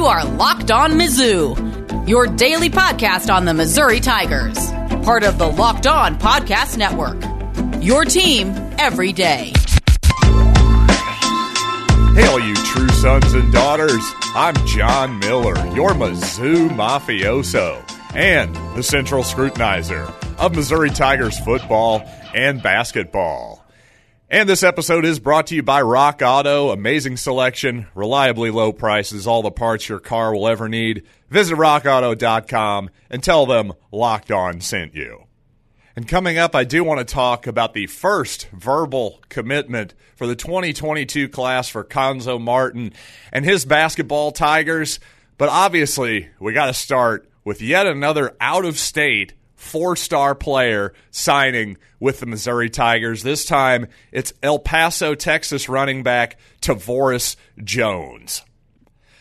[0.00, 4.56] You are Locked On Mizzou, your daily podcast on the Missouri Tigers,
[5.04, 7.22] part of the Locked On Podcast Network.
[7.82, 9.52] Your team every day.
[12.14, 14.02] Hey, all you true sons and daughters.
[14.34, 22.62] I'm John Miller, your Mizzou mafioso and the central scrutinizer of Missouri Tigers football and
[22.62, 23.59] basketball.
[24.32, 26.70] And this episode is brought to you by Rock Auto.
[26.70, 31.02] Amazing selection, reliably low prices, all the parts your car will ever need.
[31.30, 35.24] Visit rockauto.com and tell them Locked On sent you.
[35.96, 40.36] And coming up, I do want to talk about the first verbal commitment for the
[40.36, 42.92] 2022 class for Cuonzo Martin
[43.32, 45.00] and his basketball Tigers.
[45.38, 50.94] But obviously, we got to start with yet another out of state four star player
[51.10, 53.22] signing with the Missouri Tigers.
[53.22, 58.42] This time, it's El Paso, Texas running back Tavoris Jones.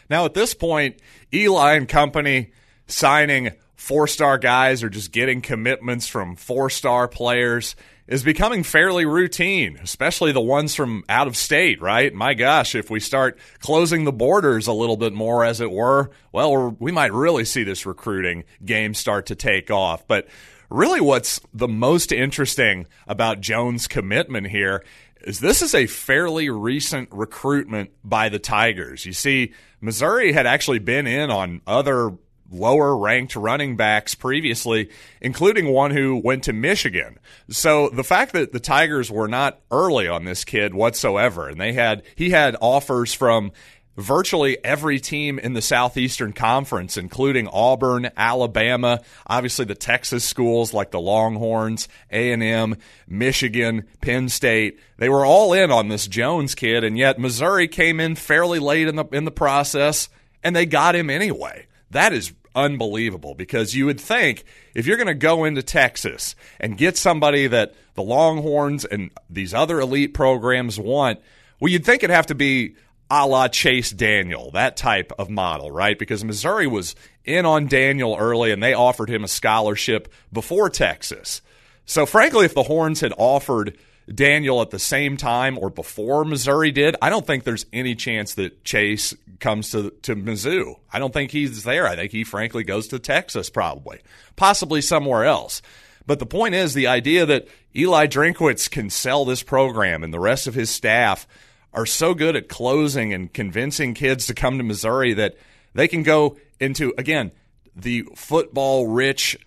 [0.10, 0.96] Now, at this point,
[1.34, 2.52] Eli and company
[2.88, 7.76] signing four star guys or just getting commitments from four star players
[8.10, 12.12] is becoming fairly routine, especially the ones from out of state, right?
[12.12, 16.10] My gosh, if we start closing the borders a little bit more, as it were,
[16.32, 20.08] well, we might really see this recruiting game start to take off.
[20.08, 20.28] But
[20.72, 24.84] really, what's the most interesting about Jones' commitment here
[25.22, 29.06] is this is a fairly recent recruitment by the Tigers.
[29.06, 32.18] You see, Missouri had actually been in on other
[32.52, 34.90] lower ranked running backs previously,
[35.22, 37.20] including one who went to Michigan.
[37.50, 41.74] So the fact that the Tigers were not early on this kid whatsoever, and they
[41.74, 43.52] had he had offers from
[44.00, 50.92] virtually every team in the Southeastern Conference, including Auburn, Alabama, obviously the Texas schools like
[50.92, 52.78] the Longhorns, A&M,
[53.08, 54.80] Michigan, Penn State.
[54.98, 58.88] They were all in on this Jones kid, and yet Missouri came in fairly late
[58.88, 60.10] in the in the process,
[60.44, 61.68] and they got him anyway.
[61.92, 66.78] That is unbelievable because you would think if you're going to go into Texas and
[66.78, 71.20] get somebody that the Longhorns and these other elite programs want,
[71.60, 72.76] well, you'd think it'd have to be
[73.12, 75.98] a la Chase Daniel, that type of model, right?
[75.98, 76.96] Because Missouri was
[77.26, 81.42] in on Daniel early and they offered him a scholarship before Texas.
[81.86, 83.78] So, frankly, if the Horns had offered
[84.14, 88.36] Daniel at the same time or before Missouri did, I don't think there's any chance
[88.36, 90.76] that Chase comes to to Mizzou.
[90.92, 91.88] I don't think he's there.
[91.88, 94.00] I think he frankly goes to Texas probably,
[94.36, 95.62] possibly somewhere else.
[96.06, 100.20] But the point is the idea that Eli Drinkwitz can sell this program and the
[100.20, 101.28] rest of his staff
[101.72, 105.38] are so good at closing and convincing kids to come to Missouri that
[105.76, 107.32] they can go into again
[107.76, 109.38] the football rich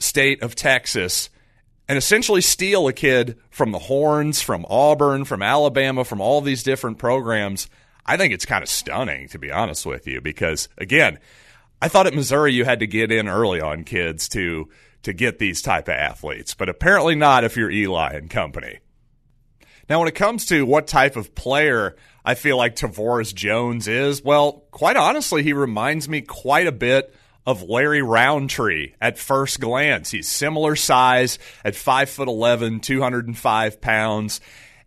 [0.00, 1.30] state of Texas
[1.88, 6.62] and essentially steal a kid from the Horns, from Auburn, from Alabama, from all these
[6.62, 7.68] different programs,
[8.06, 11.18] I think it's kind of stunning, to be honest with you, because again,
[11.80, 14.68] I thought at Missouri you had to get in early on kids to
[15.02, 18.78] to get these type of athletes, but apparently not if you're Eli and company.
[19.88, 24.24] Now, when it comes to what type of player I feel like Tavoris Jones is,
[24.24, 27.14] well, quite honestly, he reminds me quite a bit
[27.46, 30.10] of Larry Rountree at first glance.
[30.10, 34.40] He's similar size at 5 foot 11, 205 pounds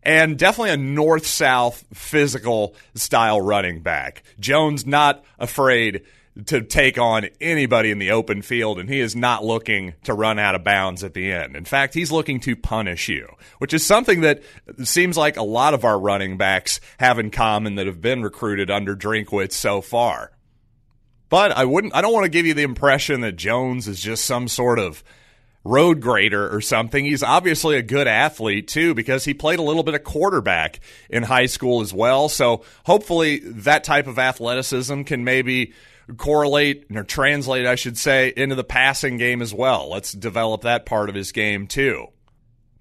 [0.07, 4.23] and definitely a north south physical style running back.
[4.39, 6.03] Jones not afraid
[6.45, 10.39] to take on anybody in the open field, and he is not looking to run
[10.39, 11.55] out of bounds at the end.
[11.55, 14.43] In fact, he's looking to punish you, which is something that
[14.83, 18.69] seems like a lot of our running backs have in common that have been recruited
[18.69, 20.31] under Drinkwitz so far.
[21.29, 24.25] But I wouldn't I don't want to give you the impression that Jones is just
[24.25, 25.03] some sort of
[25.63, 27.03] road grader or something.
[27.03, 30.79] He's obviously a good athlete too because he played a little bit of quarterback
[31.09, 32.29] in high school as well.
[32.29, 35.73] So hopefully that type of athleticism can maybe
[36.15, 39.89] correlate or translate, I should say, into the passing game as well.
[39.89, 42.07] Let's develop that part of his game too.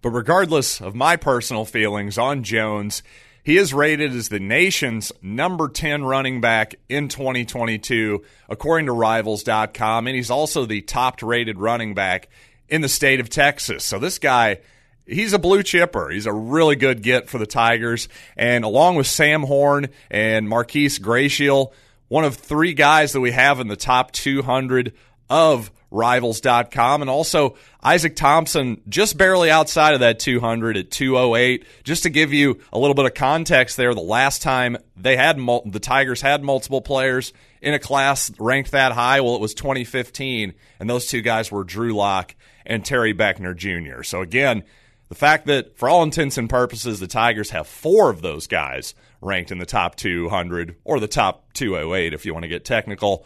[0.01, 3.03] But regardless of my personal feelings on Jones,
[3.47, 10.09] he is rated as the nation's number 10 running back in 2022, according to Rivals.com.
[10.09, 12.29] And he's also the top rated running back
[12.69, 13.85] in the state of Texas.
[13.85, 14.59] So this guy,
[15.07, 16.09] he's a blue chipper.
[16.09, 18.09] He's a really good get for the Tigers.
[18.37, 21.73] And along with Sam Horn and Marquise Graciel,
[22.09, 24.93] one of three guys that we have in the top 200
[25.31, 32.03] of rivals.com and also Isaac Thompson just barely outside of that 200 at 208 just
[32.03, 35.81] to give you a little bit of context there the last time they had the
[35.81, 40.91] Tigers had multiple players in a class ranked that high well it was 2015 and
[40.91, 42.35] those two guys were Drew Lock
[42.65, 44.03] and Terry Beckner Jr.
[44.03, 44.65] So again
[45.09, 48.95] the fact that for all intents and purposes the Tigers have four of those guys
[49.21, 53.25] ranked in the top 200 or the top 208 if you want to get technical.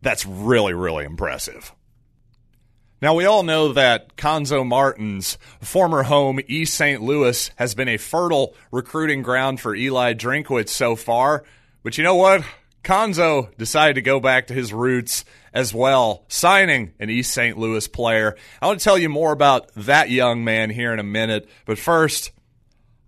[0.00, 1.72] That's really, really impressive.
[3.00, 7.00] Now, we all know that Cuonzo Martin's former home, East St.
[7.00, 11.44] Louis, has been a fertile recruiting ground for Eli Drinkwitz so far.
[11.84, 12.42] But you know what?
[12.82, 17.56] Cuonzo decided to go back to his roots as well, signing an East St.
[17.56, 18.36] Louis player.
[18.60, 21.48] I want to tell you more about that young man here in a minute.
[21.66, 22.32] But first,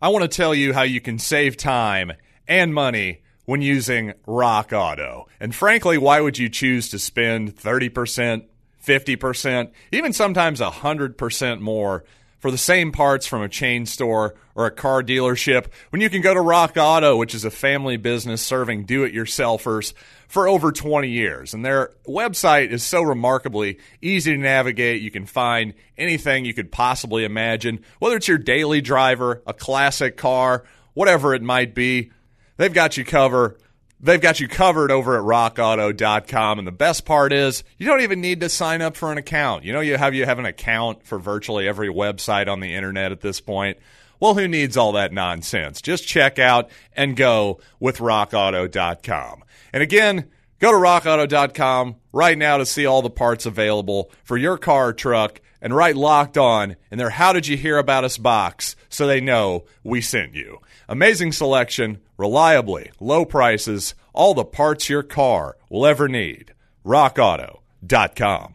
[0.00, 2.12] I want to tell you how you can save time
[2.46, 5.26] and money when using Rock Auto.
[5.40, 8.44] And frankly, why would you choose to spend 30%,
[8.84, 12.04] 50%, even sometimes 100% more
[12.40, 16.22] for the same parts from a chain store or a car dealership when you can
[16.22, 19.92] go to Rock Auto, which is a family business serving do it yourselfers
[20.26, 21.52] for over 20 years.
[21.52, 25.02] And their website is so remarkably easy to navigate.
[25.02, 30.16] You can find anything you could possibly imagine, whether it's your daily driver, a classic
[30.16, 32.10] car, whatever it might be.
[32.56, 33.58] They've got you covered
[34.02, 36.58] They've got you covered over at rockauto.com.
[36.58, 39.64] And the best part is you don't even need to sign up for an account.
[39.64, 43.12] You know, you have you have an account for virtually every website on the internet
[43.12, 43.78] at this point.
[44.18, 45.80] Well, who needs all that nonsense?
[45.80, 49.44] Just check out and go with rockauto.com.
[49.72, 54.58] And again, go to rockauto.com right now to see all the parts available for your
[54.58, 58.18] car or truck and write locked on in their How Did You Hear About Us
[58.18, 60.58] box so they know we sent you.
[60.88, 66.52] Amazing selection, reliably, low prices, all the parts your car will ever need.
[66.84, 68.54] RockAuto.com.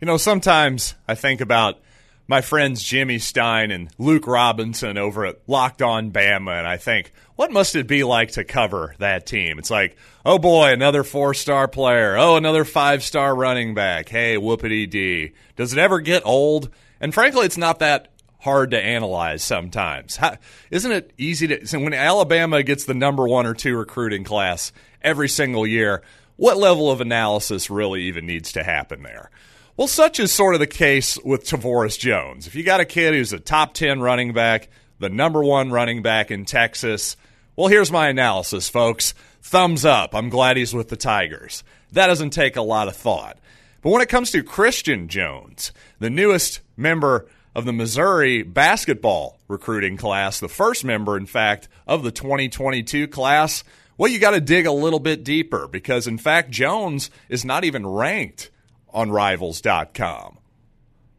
[0.00, 1.78] You know, sometimes I think about
[2.26, 7.12] my friends Jimmy Stein and Luke Robinson over at Locked On Bama, and I think,
[7.36, 9.58] what must it be like to cover that team?
[9.58, 12.16] It's like, oh boy, another four star player.
[12.16, 14.08] Oh, another five star running back.
[14.08, 15.32] Hey, whoopity dee.
[15.56, 16.70] Does it ever get old?
[17.00, 18.08] And frankly, it's not that
[18.44, 20.16] hard to analyze sometimes.
[20.16, 20.36] How,
[20.70, 21.66] isn't it easy to?
[21.66, 24.70] So when Alabama gets the number one or two recruiting class
[25.00, 26.02] every single year,
[26.36, 29.30] what level of analysis really even needs to happen there?
[29.78, 32.46] Well, such is sort of the case with Tavoris Jones.
[32.46, 34.68] If you got a kid who's a top 10 running back,
[34.98, 37.16] the number one running back in Texas,
[37.56, 39.14] well, here's my analysis, folks.
[39.40, 40.14] Thumbs up.
[40.14, 41.64] I'm glad he's with the Tigers.
[41.92, 43.38] That doesn't take a lot of thought.
[43.80, 49.96] But when it comes to Christian Jones, the newest member of the Missouri basketball recruiting
[49.96, 53.64] class, the first member, in fact, of the 2022 class,
[53.96, 57.64] well, you got to dig a little bit deeper because, in fact, Jones is not
[57.64, 58.50] even ranked
[58.90, 60.38] on rivals.com.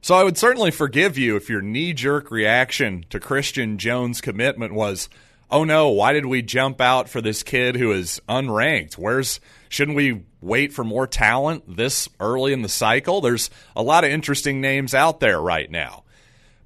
[0.01, 4.73] So I would certainly forgive you if your knee jerk reaction to Christian Jones' commitment
[4.73, 5.09] was,
[5.49, 8.99] oh no, why did we jump out for this kid who is unranked?
[8.99, 13.19] Where's shouldn't we wait for more talent this early in the cycle?
[13.19, 16.03] There's a lot of interesting names out there right now.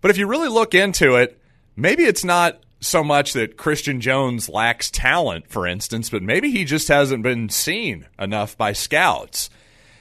[0.02, 1.40] But if you really look into it,
[1.76, 6.64] maybe it's not so much that Christian Jones lacks talent, for instance, but maybe he
[6.64, 9.50] just hasn't been seen enough by scouts.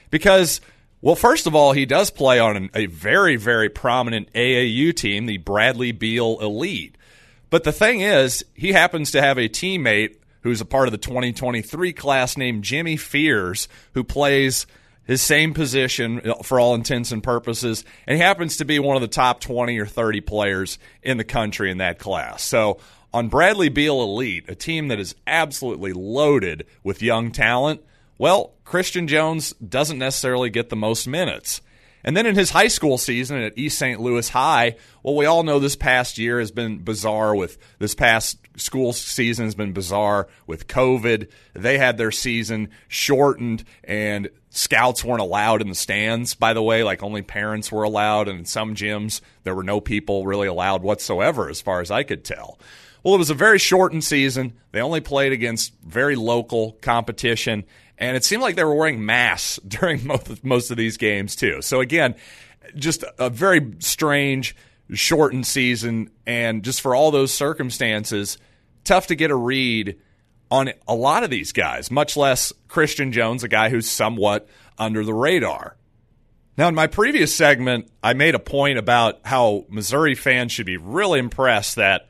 [0.09, 0.61] Because
[1.01, 5.37] well, first of all, he does play on a very, very prominent AAU team, the
[5.37, 6.97] Bradley Beal Elite.
[7.49, 10.97] But the thing is, he happens to have a teammate who's a part of the
[10.97, 14.67] 2023 class named Jimmy Fears, who plays
[15.09, 19.01] his same position for all intents and purposes, and he happens to be one of
[19.01, 22.43] the top 20 or 30 players in the country in that class.
[22.43, 22.77] So
[23.11, 27.81] on Bradley Beal Elite, a team that is absolutely loaded with young talent,
[28.19, 31.61] well, Christian Jones doesn't necessarily get the most minutes.
[32.03, 33.99] And then in his high school season at East St.
[33.99, 38.37] Louis High, well, we all know this past year has been bizarre with this past
[38.55, 41.29] school season has been bizarre with COVID.
[41.53, 46.83] They had their season shortened and scouts weren't allowed in the stands, by the way,
[46.83, 48.27] like only parents were allowed.
[48.27, 52.03] And in some gyms, there were no people really allowed whatsoever, as far as I
[52.03, 52.59] could tell.
[53.03, 54.53] Well, it was a very shortened season.
[54.71, 57.63] They only played against very local competition
[57.99, 61.61] and it seemed like they were wearing masks during most, most of these games too.
[61.61, 62.15] So again,
[62.75, 64.55] just a very strange,
[64.93, 68.37] shortened season, and just for all those circumstances,
[68.83, 69.99] tough to get a read
[70.49, 75.03] on a lot of these guys, much less Christian Jones, a guy who's somewhat under
[75.03, 75.75] the radar.
[76.57, 80.77] Now, in my previous segment, I made a point about how Missouri fans should be
[80.77, 82.07] really impressed that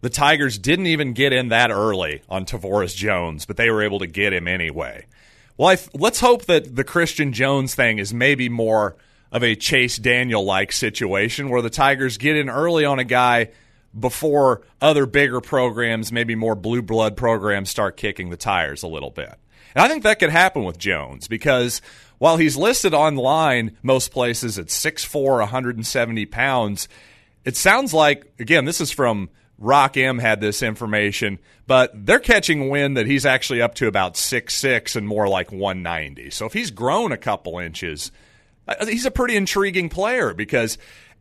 [0.00, 4.00] the Tigers didn't even get in that early on Tavoris Jones, but they were able
[4.00, 5.06] to get him anyway.
[5.56, 8.96] Well, th- let's hope that the Christian Jones thing is maybe more
[9.30, 13.50] of a Chase Daniel like situation where the Tigers get in early on a guy
[13.98, 19.10] before other bigger programs, maybe more blue blood programs, start kicking the tires a little
[19.10, 19.34] bit.
[19.74, 21.80] And I think that could happen with Jones because
[22.18, 26.88] while he's listed online most places at 6'4, 170 pounds,
[27.44, 32.68] it sounds like, again, this is from Rock M had this information, but they're catching
[32.68, 36.30] wind that he's actually up to about six six and more like 190.
[36.30, 38.10] So if he's grown a couple inches,
[38.66, 40.78] uh, he's a pretty intriguing player because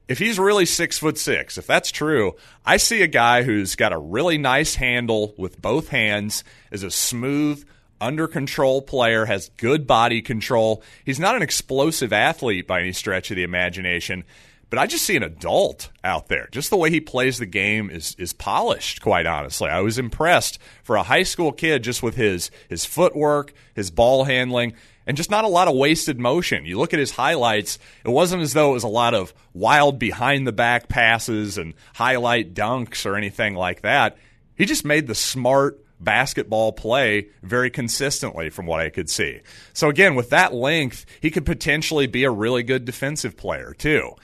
[0.08, 2.36] if he's really six foot six, if that's true,
[2.66, 6.92] I see a guy who's got a really nice handle with both hands, is a
[6.92, 7.64] smooth,
[8.02, 10.84] under control player, has good body control.
[11.06, 14.26] He's not an explosive athlete by any stretch of the imagination,
[14.74, 16.50] but I just see an adult out there.
[16.52, 19.70] Just the way he plays the game is is polished, quite honestly.
[19.70, 24.24] I was impressed for a high school kid just with his his footwork, his ball
[24.24, 24.74] handling
[25.06, 26.66] and just not a lot of wasted motion.
[26.66, 30.00] You look at his highlights, it wasn't as though it was a lot of wild
[30.00, 34.18] behind the back passes and highlight dunks or anything like that.
[34.56, 39.42] He just made the smart basketball play very consistently from what I could see.
[39.74, 44.16] So again, with that length, he could potentially be a really good defensive player too.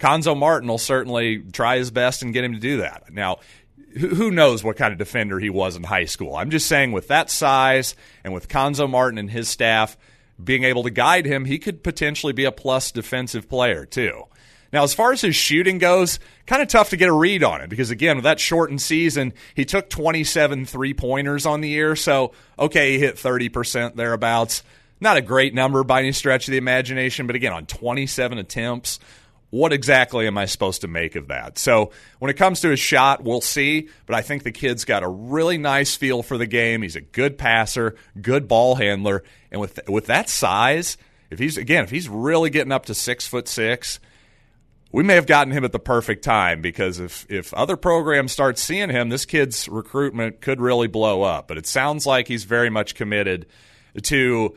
[0.00, 3.12] Cuonzo Martin will certainly try his best and get him to do that.
[3.12, 3.38] Now,
[3.98, 6.36] who knows what kind of defender he was in high school.
[6.36, 9.96] I'm just saying with that size and with Cuonzo Martin and his staff,
[10.42, 14.24] being able to guide him, he could potentially be a plus defensive player too.
[14.72, 17.60] Now, as far as his shooting goes, kind of tough to get a read on
[17.60, 21.96] it because, again, with that shortened season, he took 27 three pointers on the year.
[21.96, 24.62] So, okay, he hit 30% thereabouts.
[25.00, 29.00] Not a great number by any stretch of the imagination, but again, on 27 attempts,
[29.50, 31.58] what exactly am I supposed to make of that?
[31.58, 31.90] So
[32.20, 33.88] when it comes to his shot, we'll see.
[34.06, 36.82] But I think the kid's got a really nice feel for the game.
[36.82, 40.96] He's a good passer, good ball handler, and with with that size,
[41.30, 43.98] if he's again, if he's really getting up to six foot six,
[44.92, 48.56] we may have gotten him at the perfect time because if if other programs start
[48.56, 51.48] seeing him, this kid's recruitment could really blow up.
[51.48, 53.46] But it sounds like he's very much committed
[54.02, 54.54] to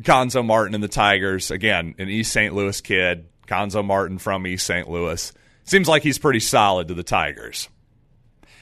[0.00, 1.52] Cuonzo Martin and the Tigers.
[1.52, 2.52] Again, an East St.
[2.52, 4.88] Louis kid Cuonzo Martin from East St.
[4.88, 5.32] Louis.
[5.64, 7.68] Seems like he's pretty solid to the Tigers.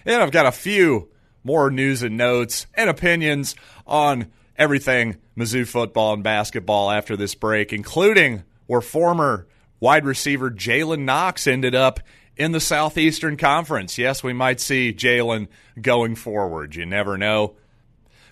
[0.04, 1.08] And I've got a few
[1.44, 3.54] more news and notes and opinions
[3.86, 9.46] on everything Mizzou football and basketball after this break, including where former
[9.80, 12.00] wide receiver Jalen Knox ended up
[12.36, 13.98] in the Southeastern Conference.
[13.98, 15.48] Yes, we might see Jalen
[15.80, 16.74] going forward.
[16.74, 17.56] You never know.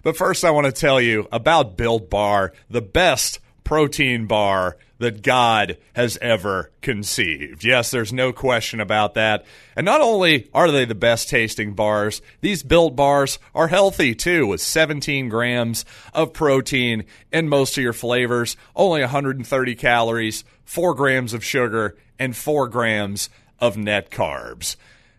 [0.02, 5.20] But first, I want to tell you about Built Bar, the best protein bar that
[5.22, 7.62] God has ever conceived.
[7.62, 9.44] Yes, there's no question about that.
[9.76, 14.46] And not only are they the best tasting bars, these built bars are healthy too,
[14.46, 15.84] with 17 grams
[16.14, 22.34] of protein in most of your flavors, only 130 calories, 4 grams of sugar, and
[22.34, 23.28] 4 grams
[23.60, 24.76] of net carbs.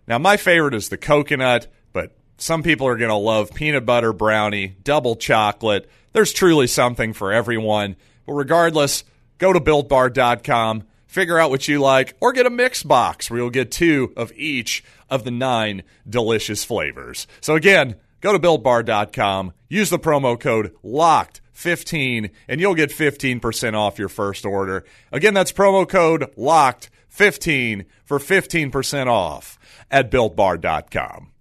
[0.08, 4.12] Now, my favorite is the coconut, but some people are going to love peanut butter
[4.12, 5.88] brownie, double chocolate.
[6.14, 7.96] There's truly something for everyone.
[8.30, 9.04] But regardless,
[9.40, 13.50] Go to builtbar.com, figure out what you like, or get a mix box where you'll
[13.50, 17.26] get two of each of the nine delicious flavors.
[17.42, 23.98] So again, go to builtbar.com, use the promo code LOCKED15, and you'll get 15% off
[23.98, 24.84] your first order.
[25.12, 29.58] Again, that's promo code LOCKED15 for 15% off
[29.90, 31.32] at builtbar.com.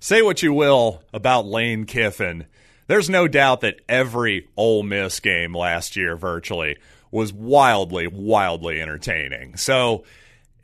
[0.00, 2.46] Say what you will about Lane Kiffin
[2.90, 6.76] there's no doubt that every Ole Miss game last year, virtually,
[7.12, 9.56] was wildly, wildly entertaining.
[9.56, 10.04] So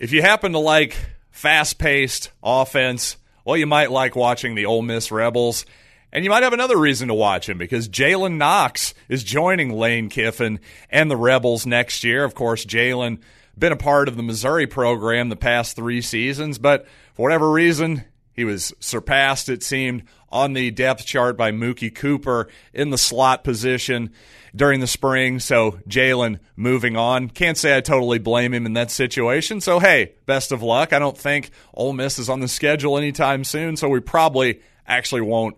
[0.00, 0.97] if you happen to like
[1.30, 5.66] fast paced offense, well, you might like watching the Ole Miss Rebels.
[6.12, 10.09] And you might have another reason to watch him because Jalen Knox is joining Lane
[10.09, 10.59] Kiffin
[10.90, 12.25] and the Rebels next year.
[12.25, 13.21] Of course, Jalen
[13.56, 18.04] been a part of the Missouri program the past three seasons, but for whatever reason,
[18.36, 23.42] he was surpassed, it seemed, on the depth chart by Mookie Cooper in the slot
[23.42, 24.12] position
[24.54, 25.40] during the spring.
[25.40, 27.30] So Jalen moving on.
[27.30, 29.60] Can't say I totally blame him in that situation.
[29.60, 30.92] So hey, best of luck.
[30.92, 35.22] I don't think Ole Miss is on the schedule anytime soon, so we probably actually
[35.22, 35.56] won't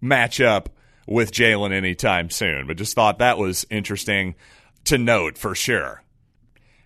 [0.00, 0.70] match up
[1.06, 2.66] with Jalen anytime soon.
[2.66, 4.34] But just thought that was interesting
[4.84, 6.02] to note for sure.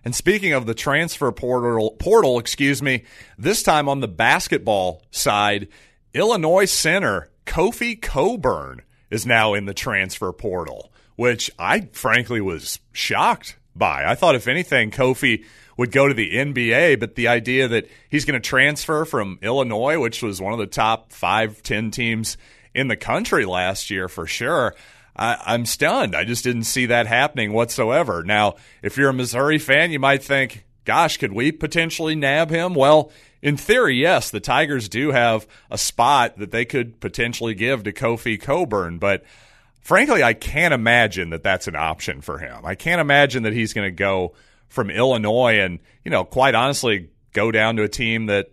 [0.05, 3.03] And speaking of the transfer portal, portal, excuse me,
[3.39, 5.67] this time on the basketball side,
[6.13, 13.57] Illinois center Kofi Cockburn is now in the transfer portal, which I frankly was shocked
[13.75, 14.05] by.
[14.05, 15.43] I thought if anything, Kofi
[15.77, 19.99] would go to the NBA, but the idea that he's going to transfer from Illinois,
[19.99, 22.37] which was one of the top five, ten teams
[22.73, 24.75] in the country last year for sure,
[25.15, 26.15] I, am stunned.
[26.15, 28.23] I just didn't see that happening whatsoever.
[28.23, 32.73] Now, if you're a Missouri fan, you might think, gosh, could we potentially nab him?
[32.73, 37.83] Well, in theory, yes, the Tigers do have a spot that they could potentially give
[37.83, 39.23] to Kofi Cockburn, but
[39.81, 42.65] frankly, I can't imagine that that's an option for him.
[42.65, 44.33] I can't imagine that he's going to go
[44.67, 48.51] from Illinois and, you know, quite honestly, go down to a team that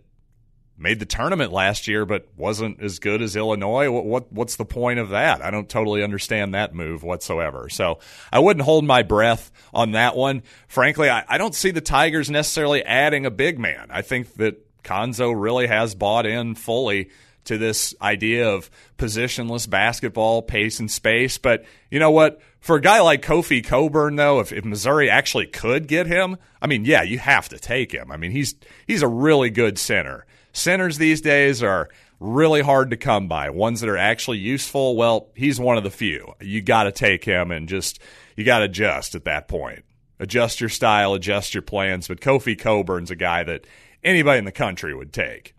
[0.83, 3.89] made the tournament last year, but wasn't as good as Illinois.
[3.89, 5.41] What, what, what's the point of that?
[5.41, 7.69] I don't totally understand that move whatsoever.
[7.69, 7.99] So
[8.31, 10.43] I wouldn't hold my breath on that one.
[10.67, 13.87] Frankly, I, I don't see the Tigers necessarily adding a big man.
[13.89, 17.09] I think that Cuonzo really has bought in fully
[17.45, 21.37] to this idea of positionless basketball, pace and space.
[21.37, 22.41] But you know what?
[22.59, 26.67] For a guy like Kofi Cockburn, though, if, if Missouri actually could get him, I
[26.67, 28.11] mean, yeah, you have to take him.
[28.11, 28.55] I mean, he's
[28.87, 30.25] he's a really good center.
[30.53, 33.49] Centers these days are really hard to come by.
[33.49, 36.33] Ones that are actually useful, well, he's one of the few.
[36.39, 37.99] You got to take him and just
[38.37, 39.83] you got to adjust at that point.
[40.19, 42.07] Adjust your style, adjust your plans.
[42.07, 43.65] But Kofi Cockburn's a guy that
[44.03, 45.53] anybody in the country would take.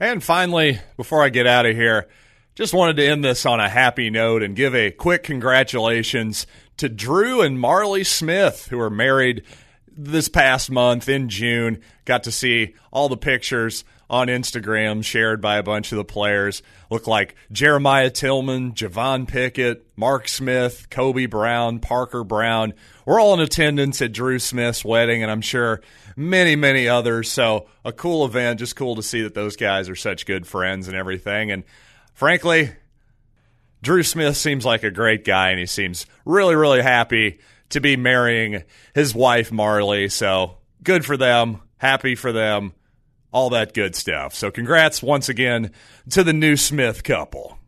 [0.00, 2.08] And finally, before I get out of here,
[2.54, 6.46] just wanted to end this on a happy note and give a quick congratulations
[6.76, 9.44] to Dru and Marley Smith, who are married
[9.96, 11.80] this past month in June.
[12.04, 16.62] Got to see all the pictures on Instagram shared by a bunch of the players.
[16.90, 22.74] Look like Jeremiah Tilmon, Javon Pickett, Mark Smith, Kobe Brown, Parker Braun.
[23.06, 25.80] We're all in attendance at Dru Smith's wedding, and I'm sure
[26.16, 27.30] many, many others.
[27.30, 28.60] So a cool event.
[28.60, 31.50] Just cool to see that those guys are such good friends and everything.
[31.50, 31.64] And
[32.12, 32.72] frankly,
[33.82, 37.38] Drew Smith seems like a great guy, and he seems really, really happy
[37.70, 40.08] to be marrying his wife, Marley.
[40.08, 41.60] So good for them.
[41.78, 42.74] Happy for them.
[43.32, 44.34] All that good stuff.
[44.34, 45.72] So congrats once again
[46.10, 47.58] to the new Smith couple.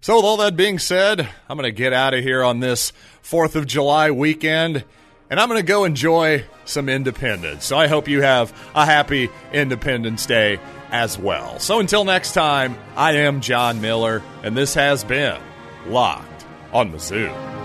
[0.00, 2.92] So, with all that being said, I'm going to get out of here on this
[3.24, 4.84] 4th of July weekend
[5.30, 7.64] and I'm going to go enjoy some independence.
[7.64, 10.60] So I hope you have a happy Independence Day
[10.90, 11.58] as well.
[11.58, 15.40] So until next time, I am John Miller, and this has been
[15.86, 17.55] Locked on Mizzou.